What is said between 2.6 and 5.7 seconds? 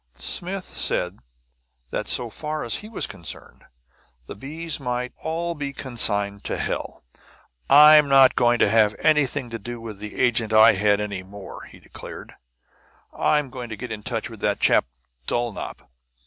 as he was concerned, the bees might all